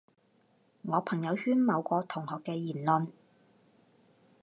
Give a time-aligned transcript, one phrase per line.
[0.81, 3.09] 我朋友圈某個同學嘅言論